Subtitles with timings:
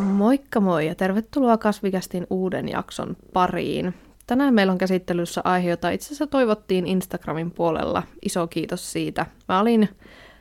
[0.00, 3.94] Moikka moi ja tervetuloa Kasvikästin uuden jakson pariin.
[4.26, 8.02] Tänään meillä on käsittelyssä aihe, jota itse asiassa toivottiin Instagramin puolella.
[8.22, 9.26] Iso kiitos siitä.
[9.48, 9.88] Mä olin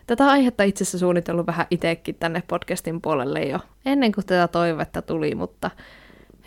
[0.07, 5.01] tätä aihetta itse asiassa suunnitellut vähän itsekin tänne podcastin puolelle jo ennen kuin tätä toivetta
[5.01, 5.71] tuli, mutta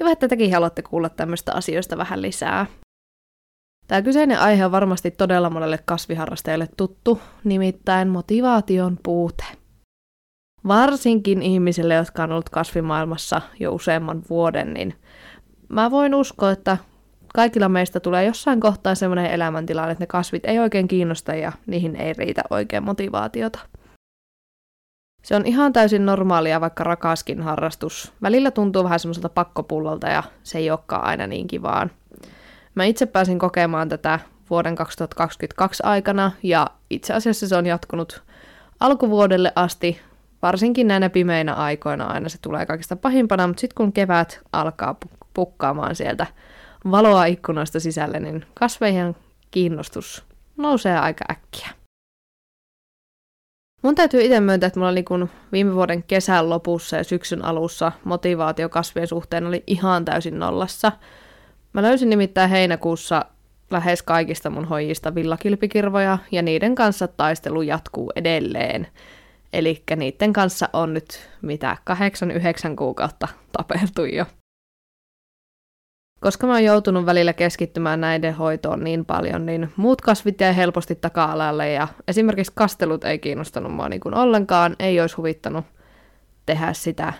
[0.00, 2.66] hyvä, että tekin haluatte kuulla tämmöistä asioista vähän lisää.
[3.88, 9.44] Tämä kyseinen aihe on varmasti todella monelle kasviharrastajalle tuttu, nimittäin motivaation puute.
[10.68, 14.94] Varsinkin ihmisille, jotka on ollut kasvimaailmassa jo useamman vuoden, niin
[15.68, 16.76] mä voin uskoa, että
[17.34, 21.96] kaikilla meistä tulee jossain kohtaa semmoinen elämäntilanne, että ne kasvit ei oikein kiinnosta ja niihin
[21.96, 23.58] ei riitä oikein motivaatiota.
[25.22, 28.12] Se on ihan täysin normaalia, vaikka rakaskin harrastus.
[28.22, 31.90] Välillä tuntuu vähän semmoiselta pakkopullolta ja se ei olekaan aina niin kivaan.
[32.74, 34.18] Mä itse pääsin kokemaan tätä
[34.50, 38.22] vuoden 2022 aikana ja itse asiassa se on jatkunut
[38.80, 40.00] alkuvuodelle asti,
[40.42, 44.96] varsinkin näinä pimeinä aikoina aina se tulee kaikista pahimpana, mutta sitten kun kevät alkaa
[45.34, 46.26] pukkaamaan sieltä
[46.90, 49.16] valoa ikkunoista sisälle, niin kasveihin
[49.50, 50.24] kiinnostus
[50.56, 51.68] nousee aika äkkiä.
[53.82, 57.92] Mun täytyy itse myöntää, että mulla oli kun viime vuoden kesän lopussa ja syksyn alussa
[58.04, 60.92] motivaatio kasvien suhteen oli ihan täysin nollassa.
[61.72, 63.24] Mä löysin nimittäin heinäkuussa
[63.70, 68.86] lähes kaikista mun hoijista villakilpikirvoja ja niiden kanssa taistelu jatkuu edelleen.
[69.52, 71.76] Eli niiden kanssa on nyt mitä
[72.72, 74.24] 8-9 kuukautta tapeltu jo.
[76.20, 80.94] Koska mä oon joutunut välillä keskittymään näiden hoitoon niin paljon, niin muut kasvit jäi helposti
[80.94, 85.64] taka-alalle ja esimerkiksi kastelut ei kiinnostanut mua niin kuin ollenkaan, ei olisi huvittanut
[86.46, 87.12] tehdä sitä.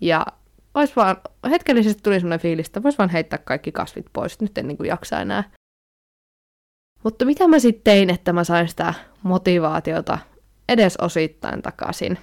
[0.00, 0.26] Ja
[0.74, 1.16] olisi vaan,
[1.50, 4.88] hetkellisesti tuli semmoinen fiilis, että vois vaan heittää kaikki kasvit pois, nyt en niin kuin
[4.88, 5.50] jaksa enää.
[7.04, 10.18] Mutta mitä mä sitten tein, että mä sain sitä motivaatiota
[10.68, 12.18] edes osittain takaisin?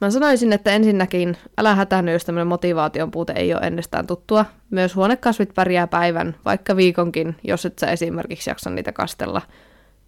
[0.00, 4.44] Mä sanoisin, että ensinnäkin älä hätäänny, jos tämmöinen motivaation puute ei ole ennestään tuttua.
[4.70, 9.42] Myös huonekasvit pärjää päivän, vaikka viikonkin, jos et sä esimerkiksi jaksa niitä kastella.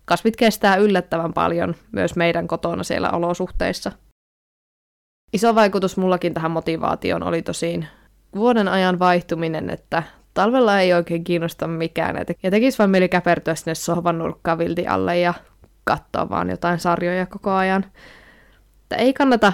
[0.04, 3.92] Kasvit kestää yllättävän paljon myös meidän kotona siellä olosuhteissa.
[5.32, 7.86] Iso vaikutus mullakin tähän motivaatioon oli tosiin
[8.36, 10.02] vuoden ajan vaihtuminen, että
[10.34, 15.18] talvella ei oikein kiinnosta mikään, ja tekisi vaan mieli käpertyä sinne sohvan nurkkaan vilti alle
[15.18, 15.34] ja
[15.84, 17.84] katsoa vaan jotain sarjoja koko ajan.
[18.82, 19.52] Että ei kannata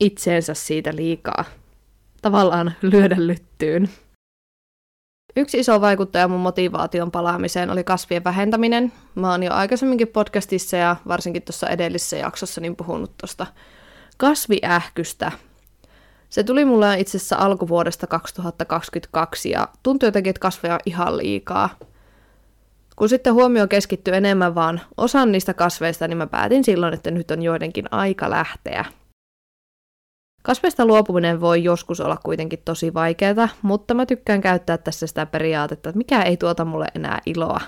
[0.00, 1.44] itseensä siitä liikaa
[2.22, 3.88] tavallaan lyödä lyttyyn.
[5.36, 8.92] Yksi iso vaikuttaja mun motivaation palaamiseen oli kasvien vähentäminen.
[9.14, 13.46] Mä oon jo aikaisemminkin podcastissa ja varsinkin tuossa edellisessä jaksossa niin puhunut tuosta
[14.16, 15.32] kasviähkystä.
[16.30, 21.68] Se tuli mulle itse asiassa alkuvuodesta 2022 ja tuntui jotenkin, että kasveja on ihan liikaa.
[23.02, 27.30] Kun sitten huomio keskittyi enemmän vaan osan niistä kasveista, niin mä päätin silloin, että nyt
[27.30, 28.84] on joidenkin aika lähteä–
[30.42, 35.88] Kasveista luopuminen voi joskus olla kuitenkin tosi vaikeaa, mutta mä tykkään käyttää tässä sitä periaatetta,
[35.88, 37.60] että mikä ei tuota mulle enää iloa.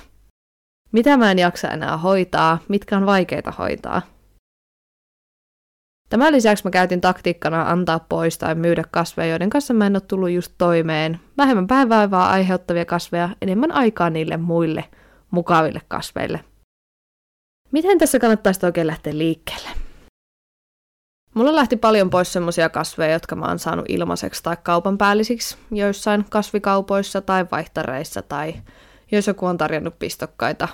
[0.93, 4.03] Mitä mä en jaksa enää hoitaa, mitkä on vaikeita hoitaa.
[6.09, 10.03] Tämän lisäksi mä käytin taktiikkana antaa pois tai myydä kasveja, joiden kanssa mä en ole
[10.09, 11.21] tullut just toimeen.
[11.39, 14.85] Vähemmän päiväivää aiheuttavia kasveja, enemmän aikaa niille muille
[15.31, 16.45] mukaville kasveille.
[17.73, 19.69] Miten tässä kannattaisi oikein lähteä liikkeelle?
[21.35, 26.25] Mulla lähti paljon pois semmoisia kasveja, jotka mä oon saanut ilmaiseksi tai kaupan päällisiksi joissain
[26.31, 28.55] kasvikaupoissa tai vaihtareissa tai
[29.13, 30.69] jos joku on tarjonnut pistokkaita.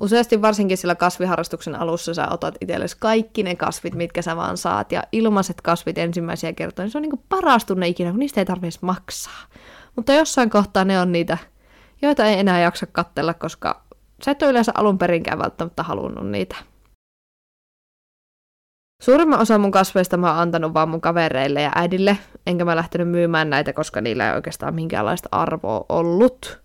[0.00, 4.92] Useasti varsinkin sillä kasviharrastuksen alussa sä otat itsellesi kaikki ne kasvit, mitkä sä vaan saat,
[4.92, 8.44] ja ilmaiset kasvit ensimmäisiä kertoja, niin se on niinku paras tunne ikinä, kun niistä ei
[8.44, 9.42] tarvitse maksaa.
[9.96, 11.38] Mutta jossain kohtaa ne on niitä,
[12.04, 13.82] joita ei enää jaksa kattella, koska
[14.24, 16.56] sä et ole yleensä alun perinkään välttämättä halunnut niitä.
[19.02, 23.08] Suurimman osa mun kasveista mä oon antanut vaan mun kavereille ja äidille, enkä mä lähtenyt
[23.08, 26.63] myymään näitä, koska niillä ei oikeastaan minkäänlaista arvoa ollut.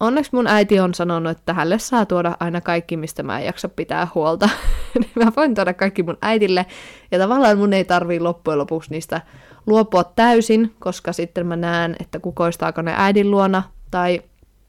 [0.00, 3.68] Onneksi mun äiti on sanonut, että hälle saa tuoda aina kaikki, mistä mä en jaksa
[3.68, 4.48] pitää huolta.
[4.98, 6.66] niin mä voin tuoda kaikki mun äidille,
[7.10, 9.20] ja tavallaan mun ei tarvii loppujen lopuksi niistä
[9.66, 14.22] luopua täysin, koska sitten mä näen, että kukoistaako ne äidin luona, tai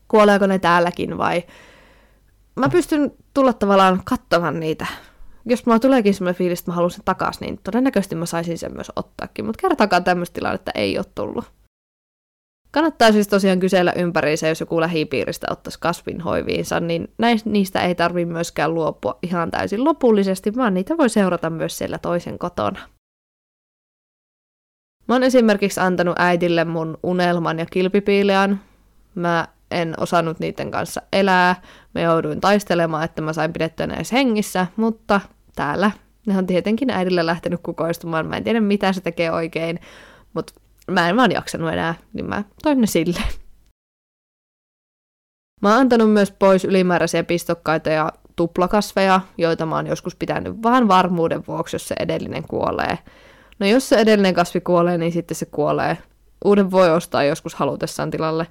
[0.08, 1.44] kuoleeko ne täälläkin, vai
[2.56, 4.86] mä pystyn tulla tavallaan katsomaan niitä
[5.46, 8.74] jos mulla tuleekin semmoinen fiilis, että mä haluan sen takaisin, niin todennäköisesti mä saisin sen
[8.74, 11.46] myös ottaakin, mutta kertakaan tämmöistä tilannetta ei ole tullut.
[12.72, 18.26] Kannattaa siis tosiaan kysellä ympäriinsä, jos joku lähipiiristä ottaisi kasvinhoiviinsa, niin näistä, niistä ei tarvi
[18.26, 22.80] myöskään luopua ihan täysin lopullisesti, vaan niitä voi seurata myös siellä toisen kotona.
[25.08, 28.60] Mä oon esimerkiksi antanut äidille mun unelman ja kilpipiilean.
[29.16, 31.62] Mä en osannut niiden kanssa elää.
[31.96, 35.22] Mä jouduin taistelemaan, että mä sain pidettyä ne edes hengissä, mutta
[35.56, 35.92] täällä
[36.26, 38.28] Ne on tietenkin äidillä lähtenyt kukoistumaan.
[38.28, 39.80] Mä en tiedä, mitä se tekee oikein,
[40.34, 40.54] mutta
[40.90, 43.22] mä en vaan jaksanut enää, niin mä toin ne sille.
[45.62, 50.88] Mä oon antanut myös pois ylimääräisiä pistokkaita ja tuplakasveja, joita mä oon joskus pitänyt vaan
[50.88, 52.98] varmuuden vuoksi, jos se edellinen kuolee.
[53.60, 55.98] No jos se edellinen kasvi kuolee, niin sitten se kuolee.
[56.46, 58.48] Uuden voi ostaa joskus halutessaan tilalle.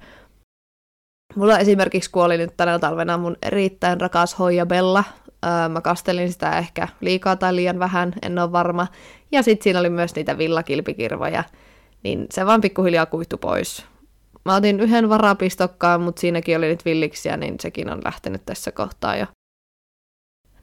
[1.37, 5.05] Mulla esimerkiksi kuoli nyt tänä talvena mun erittäin rakas hoijabella.
[5.47, 8.87] Öö, mä kastelin sitä ehkä liikaa tai liian vähän, en ole varma.
[9.33, 11.45] Ja sitten siinä oli myös niitä villakilpikirvoja,
[12.03, 13.87] niin se vaan pikkuhiljaa kuihtu pois.
[14.45, 19.17] Mä otin yhden varapistokkaan, mutta siinäkin oli nyt villiksiä, niin sekin on lähtenyt tässä kohtaa
[19.17, 19.27] jo.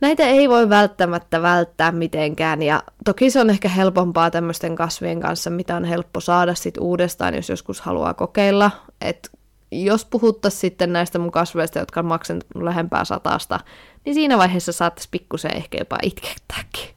[0.02, 5.50] Näitä ei voi välttämättä välttää mitenkään, ja toki se on ehkä helpompaa tämmöisten kasvien kanssa,
[5.50, 8.72] mitä on helppo saada sit uudestaan, jos joskus haluaa kokeilla.
[9.02, 9.32] Et
[9.72, 13.60] jos puhuttaisiin sitten näistä mun kasveista, jotka on maksanut lähempää satasta,
[14.06, 16.95] niin siinä vaiheessa saattaisi pikkusen ehkä jopa itkettääkin.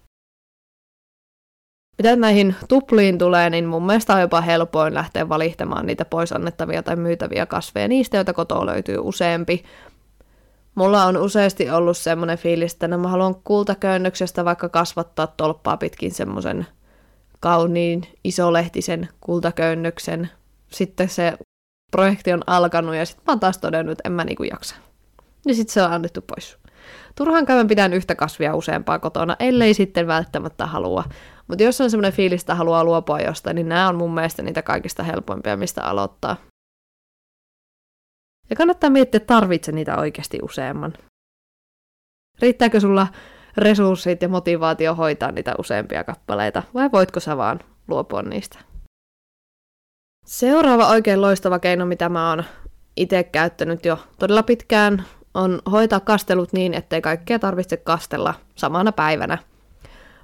[1.99, 6.83] Mitä näihin tupliin tulee, niin mun mielestä on jopa helpoin lähteä valihtamaan niitä pois annettavia
[6.83, 9.65] tai myytäviä kasveja niistä, joita kotoa löytyy useampi.
[10.75, 16.15] Mulla on useasti ollut semmoinen fiilis, että no mä haluan kultaköynnöksestä vaikka kasvattaa tolppaa pitkin
[16.15, 16.67] semmoisen
[17.41, 20.31] kauniin isolehtisen kultaköynnöksen.
[20.71, 21.39] Sitten se
[21.91, 24.75] projekti on alkanut ja sitten mä oon taas todennut, että en mä niinku jaksa.
[25.47, 26.56] Ja sitten se on annettu pois.
[27.15, 31.05] Turhaan käymän pidän yhtä kasvia useampaa kotona, ellei sitten välttämättä halua.
[31.49, 34.62] Mutta jos on semmoinen fiilis, että haluaa luopua jostain, niin nämä on mun mielestä niitä
[34.62, 36.37] kaikista helpoimpia, mistä aloittaa.
[38.50, 40.93] Ja kannattaa miettiä, tarvitse niitä oikeasti useamman.
[42.39, 43.06] Riittääkö sulla
[43.56, 48.59] resurssit ja motivaatio hoitaa niitä useampia kappaleita, vai voitko sä vaan luopua niistä?
[50.27, 52.45] Seuraava oikein loistava keino, mitä mä oon
[52.97, 55.05] itse käyttänyt jo todella pitkään,
[55.35, 59.39] on hoitaa kastelut niin, ettei kaikkea tarvitse kastella samana päivänä.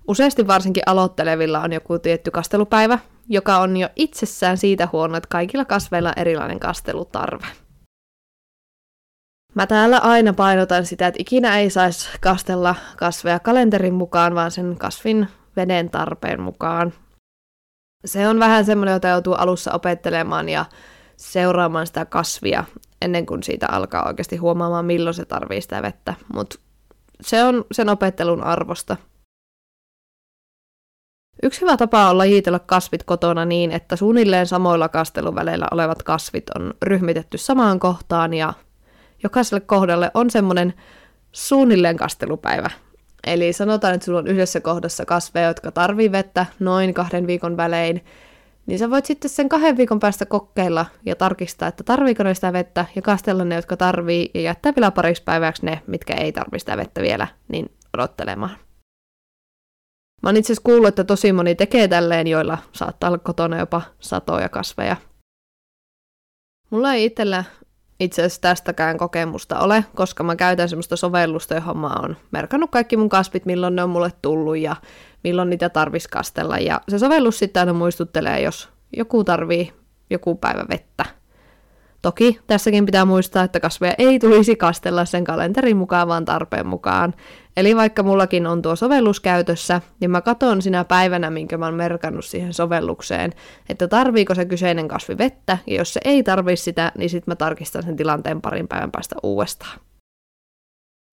[0.08, 2.98] Useasti varsinkin aloittelevilla on joku tietty kastelupäivä,
[3.28, 7.46] joka on jo itsessään siitä huono, että kaikilla kasveilla on erilainen kastelutarve.
[9.54, 14.76] Mä täällä aina painotan sitä, että ikinä ei saisi kastella kasveja kalenterin mukaan, vaan sen
[14.78, 16.92] kasvin veden tarpeen mukaan.
[18.04, 20.64] Se on vähän semmoinen, jota joutuu alussa opettelemaan ja
[21.16, 22.64] seuraamaan sitä kasvia
[23.02, 26.14] ennen kuin siitä alkaa oikeasti huomaamaan, milloin se tarvii sitä vettä.
[26.34, 26.58] Mutta
[27.20, 28.96] se on sen opettelun arvosta.
[31.42, 36.74] Yksi hyvä tapa on lajitella kasvit kotona niin, että suunnilleen samoilla kasteluväleillä olevat kasvit on
[36.82, 38.52] ryhmitetty samaan kohtaan ja
[39.22, 40.74] jokaiselle kohdalle on semmoinen
[41.32, 42.70] suunnilleen kastelupäivä.
[43.26, 48.04] Eli sanotaan, että sulla on yhdessä kohdassa kasveja, jotka tarvii vettä noin kahden viikon välein,
[48.66, 52.52] niin sä voit sitten sen kahden viikon päästä kokeilla ja tarkistaa, että tarviiko ne sitä
[52.52, 56.58] vettä ja kastella ne, jotka tarvii ja jättää vielä pariksi päiväksi ne, mitkä ei tarvitse
[56.58, 58.63] sitä vettä vielä, niin odottelemaan.
[60.24, 63.82] Mä oon itse asiassa kuullut, että tosi moni tekee tälleen, joilla saattaa olla kotona jopa
[64.00, 64.96] satoja kasveja.
[66.70, 67.44] Mulla ei itsellä
[68.00, 72.96] itse asiassa tästäkään kokemusta ole, koska mä käytän semmoista sovellusta, johon mä oon merkannut kaikki
[72.96, 74.76] mun kasvit, milloin ne on mulle tullut ja
[75.24, 76.58] milloin niitä tarvis kastella.
[76.58, 79.72] Ja se sovellus sitten aina muistuttelee, jos joku tarvii
[80.10, 81.04] joku päivä vettä.
[82.02, 87.14] Toki tässäkin pitää muistaa, että kasveja ei tulisi kastella sen kalenterin mukaan, vaan tarpeen mukaan.
[87.56, 91.74] Eli vaikka mullakin on tuo sovellus käytössä, niin mä katon sinä päivänä, minkä mä oon
[91.74, 93.32] merkannut siihen sovellukseen,
[93.68, 97.36] että tarviiko se kyseinen kasvi vettä, ja jos se ei tarvi sitä, niin sitten mä
[97.36, 99.80] tarkistan sen tilanteen parin päivän päästä uudestaan.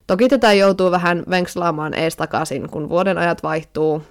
[0.07, 4.03] Toki tätä joutuu vähän venkslaamaan ees takaisin, kun vuoden ajat vaihtuu.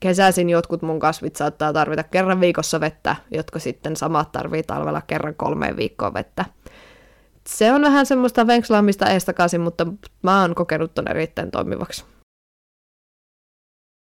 [0.00, 5.34] Kesäisin jotkut mun kasvit saattaa tarvita kerran viikossa vettä, jotka sitten samat tarvii talvella kerran
[5.34, 6.44] kolmeen viikkoon vettä
[7.46, 9.86] se on vähän semmoista venkslaamista ees takaisin, mutta
[10.22, 12.04] mä oon kokenut ton erittäin toimivaksi.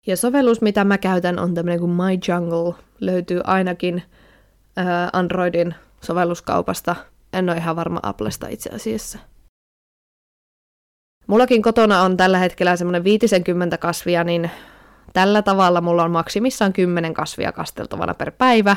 [0.08, 2.76] Ja sovellus, mitä mä käytän, on tämmöinen kuin My Jungle.
[3.00, 4.04] Löytyy ainakin
[4.78, 6.96] äh, Androidin sovelluskaupasta.
[7.34, 9.20] En ole ihan varma Applesta itse asiassa.
[11.28, 14.52] Mullakin kotona on tällä hetkellä semmoinen 50 kasvia, niin
[15.14, 18.76] tällä tavalla mulla on maksimissaan 10 kasvia kasteltavana per päivä,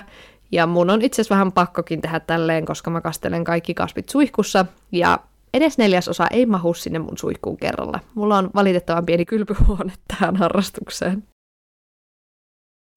[0.53, 4.67] ja mun on itse asiassa vähän pakkokin tehdä tälleen, koska mä kastelen kaikki kasvit suihkussa,
[4.93, 5.19] ja
[5.55, 8.01] edes neljäsosa ei mahu sinne mun suihkuun kerralla.
[8.15, 11.25] Mulla on valitettavan pieni kylpyhuone tähän harrastukseen.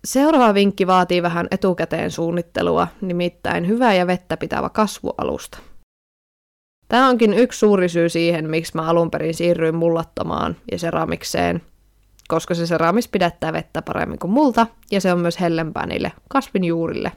[0.05, 5.59] Seuraava vinkki vaatii vähän etukäteen suunnittelua, nimittäin hyvää ja vettä pitävä kasvualusta.
[6.87, 11.61] Tämä onkin yksi suuri syy siihen, miksi mä alun perin siirryin mullattamaan ja seramikseen,
[12.27, 16.63] koska se seramis pidättää vettä paremmin kuin multa, ja se on myös hellempää niille kasvin
[16.63, 17.11] juurille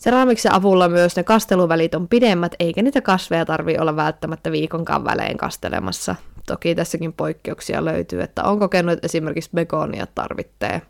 [0.00, 5.36] Seramiksen avulla myös ne kasteluvälit on pidemmät, eikä niitä kasveja tarvi olla välttämättä viikonkaan välein
[5.36, 6.14] kastelemassa.
[6.46, 10.82] toki tässäkin poikkeuksia löytyy, että on kokenut, että esimerkiksi begonia tarvitsee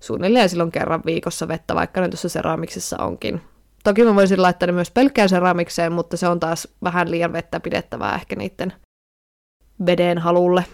[0.00, 3.40] suunnilleen silloin kerran viikossa vettä, vaikka ne tuossa seramiksessa onkin.
[3.84, 7.60] Toki mä voisin laittaa ne myös pelkkään seramikseen, mutta se on taas vähän liian vettä
[7.60, 8.72] pidettävää ehkä niiden
[9.86, 10.64] veden halulle.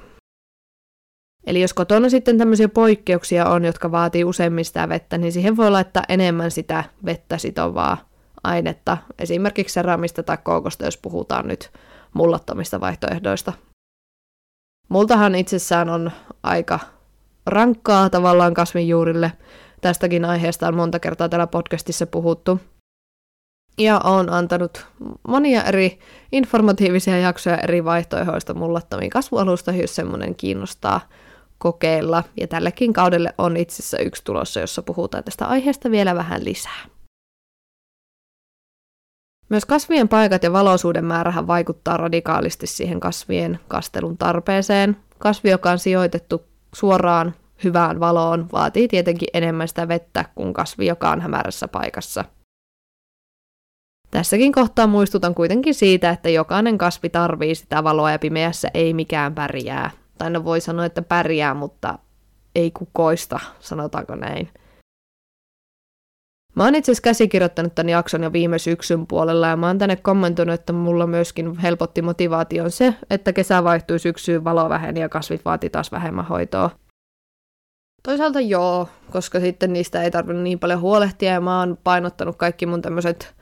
[1.47, 5.71] Eli jos kotona sitten tämmöisiä poikkeuksia on, jotka vaatii useimmin sitä vettä, niin siihen voi
[5.71, 8.09] laittaa enemmän sitä vettä sitovaa
[8.45, 11.71] ainetta, esimerkiksi seramista tai kookosta, jos puhutaan nyt
[12.15, 13.53] mullattomista vaihtoehdoista.
[14.89, 16.11] Multahan itsessään on
[16.43, 16.79] aika
[17.47, 19.33] rankkaa tavallaan kasvinjuurille.
[19.81, 22.61] Tästäkin aiheesta on monta kertaa täällä podcastissa puhuttu.
[23.79, 24.87] Ja on antanut
[25.29, 25.99] monia eri
[26.33, 31.01] informatiivisia jaksoja eri vaihtoehdoista mullattomiin kasvualustoihin, jos semmoinen kiinnostaa
[31.61, 32.25] kokeilla.
[32.41, 36.85] Ja tällekin kaudelle on itse asiassa yksi tulossa, jossa puhutaan tästä aiheesta vielä vähän lisää.
[39.49, 44.97] Myös kasvien paikat ja valoisuuden määrähän vaikuttaa radikaalisti siihen kasvien kastelun tarpeeseen.
[45.19, 46.43] Kasvi, joka on sijoitettu
[46.75, 52.25] suoraan hyvään valoon, vaatii tietenkin enemmän sitä vettä kuin kasvi, joka on hämärässä paikassa.
[54.11, 59.35] Tässäkin kohtaa muistutan kuitenkin siitä, että jokainen kasvi tarvii sitä valoa ja pimeässä ei mikään
[59.35, 59.91] pärjää.
[60.21, 61.99] Tai no voi sanoa, että pärjää, mutta
[62.55, 64.49] ei kukoista, sanotaanko näin.
[66.57, 69.97] Mä oon itse asiassa käsikirjoittanut tämän jakson jo viime syksyn puolella ja mä oon tänne
[69.97, 75.45] kommentoinut, että mulla myöskin helpotti motivaation se, että kesä vaihtui syksyyn, valo väheni ja kasvit
[75.45, 76.71] vaati taas vähemmän hoitoa.
[78.03, 82.67] Toisaalta joo, koska sitten niistä ei tarvinnut niin paljon huolehtia ja mä oon painottanut kaikki
[82.67, 83.35] mun tämmöiset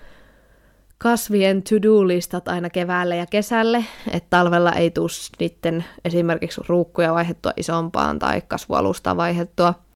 [0.98, 8.18] kasvien to-do-listat aina keväälle ja kesälle, että talvella ei tule niiden esimerkiksi ruukkuja vaihettua isompaan
[8.18, 9.74] tai kasvualustaa vaihettua–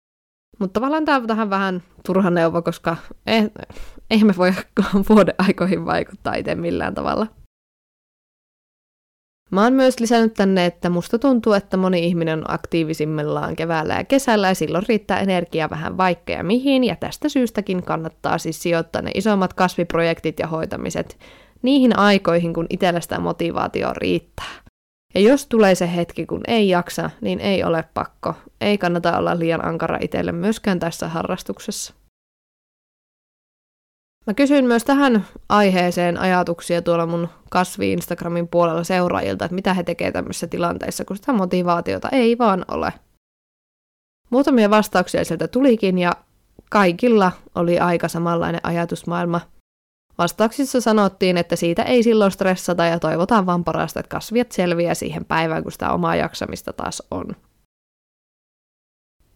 [0.58, 3.50] mutta tavallaan tämä on tähän vähän turha neuvo, koska ei,
[4.10, 4.52] ei me voi
[5.08, 7.26] vuoden aikoihin vaikuttaa itse millään tavalla.
[9.52, 14.04] Mä oon myös lisännyt tänne, että musta tuntuu, että moni ihminen on aktiivisimmillaan keväällä ja
[14.04, 19.02] kesällä ja silloin riittää energiaa vähän vaikka ja mihin ja tästä syystäkin kannattaa siis sijoittaa
[19.02, 21.18] ne isommat kasviprojektit ja hoitamiset
[21.62, 24.52] niihin aikoihin, kun itsellä sitä motivaatio riittää.
[25.14, 28.34] Ja jos tulee se hetki, kun ei jaksa, niin ei ole pakko.
[28.60, 31.94] Ei kannata olla liian ankara itselle myöskään tässä harrastuksessa.
[34.26, 39.82] Mä kysyin myös tähän aiheeseen ajatuksia tuolla mun kasvi Instagramin puolella seuraajilta, että mitä he
[39.82, 42.92] tekevät tämmöisissä tilanteissa, kun sitä motivaatiota ei vaan ole.
[44.30, 46.12] Muutamia vastauksia sieltä tulikin ja
[46.70, 49.40] kaikilla oli aika samanlainen ajatusmaailma–
[50.18, 55.24] Vastauksissa sanottiin, että siitä ei silloin stressata ja toivotaan vaan parasta, että kasviat selviää siihen
[55.24, 57.36] päivään, kun sitä omaa jaksamista taas on.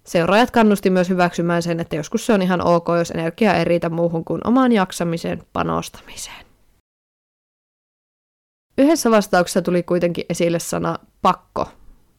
[0.07, 3.89] Seuraajat kannusti myös hyväksymään sen, että joskus se on ihan ok, jos energia ei riitä
[3.89, 6.47] muuhun kuin omaan jaksamiseen panostamiseen.
[8.79, 11.69] Yhdessä vastauksessa tuli kuitenkin esille sana pakko.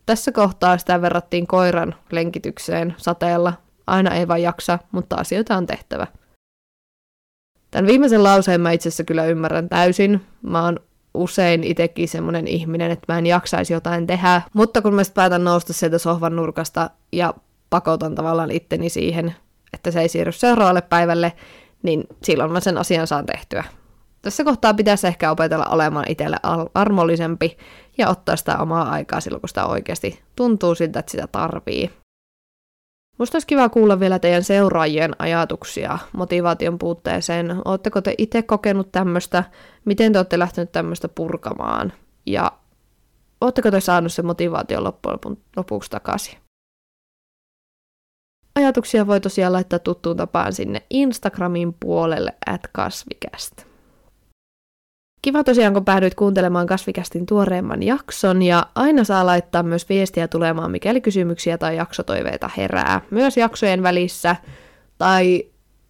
[0.06, 3.54] Tässä kohtaa sitä verrattiin koiran lenkitykseen sateella.
[3.88, 6.08] Aina ei vain jaksa, mutta asioita on tehtävä.
[7.72, 10.22] Tämän viimeisen lauseen mä itse asiassa kyllä ymmärrän täysin.
[10.42, 10.80] Mä oon
[11.14, 15.44] usein itsekin semmoinen ihminen, että mä en jaksaisi jotain tehdä, mutta kun mä sitten päätän
[15.44, 17.34] nousta sieltä sohvan nurkasta ja
[17.70, 19.36] pakotan tavallaan itteni siihen,
[19.74, 21.34] että se ei siirry seuraavalle päivälle,
[21.84, 23.64] niin silloin mä sen asian saan tehtyä.
[24.22, 26.38] Tässä kohtaa pitäisi ehkä opetella olemaan itselle
[26.74, 27.58] armollisempi
[27.98, 31.92] ja ottaa sitä omaa aikaa silloin, kun sitä oikeasti tuntuu siltä, että sitä tarvii.
[33.18, 37.56] Musta olisi kiva kuulla vielä teidän seuraajien ajatuksia motivaation puutteeseen.
[37.66, 39.44] Oletteko te itse kokenut tämmöistä?
[39.86, 41.94] Miten te olette lähtenyt tämmöistä purkamaan?
[42.26, 42.52] Ja
[43.42, 45.20] oletteko te saanut sen motivaation loppujen
[45.56, 46.38] lopuksi takaisin?
[48.58, 53.64] Ajatuksia voi tosiaan laittaa tuttuun tapaan sinne Instagramin puolelle at kasvikästä.
[55.22, 60.72] Kiva tosiaan, kun päädyit kuuntelemaan Kasvikästin tuoreemman jakson ja aina saa laittaa myös viestiä tulemaan,
[60.72, 63.02] mikäli kysymyksiä tai jaksotoiveita herää.
[63.12, 64.36] Myös jaksojen välissä
[64.98, 65.46] tai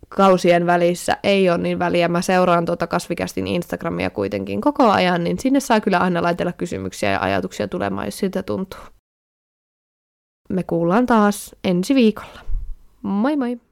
[0.09, 2.07] kausien välissä ei ole niin väliä.
[2.07, 7.11] Mä seuraan tuota Kasvikästin Instagramia kuitenkin koko ajan, niin sinne saa kyllä aina laitella kysymyksiä
[7.11, 8.79] ja ajatuksia tulemaan, jos siltä tuntuu.
[10.49, 12.46] Me kuullaan taas ensi viikolla.
[13.01, 13.66] Moi moi!